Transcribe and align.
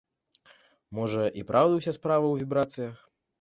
Можа, 0.99 1.23
і 1.41 1.43
праўда 1.51 1.73
ўся 1.81 1.93
справа 1.99 2.23
ў 2.29 2.35
вібрацыях? 2.45 2.95